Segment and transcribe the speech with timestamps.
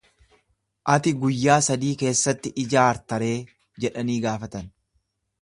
[0.93, 3.37] Ati guyyaa sadii keessatti ijaarta ree
[3.87, 4.75] jedhanii gaafatan.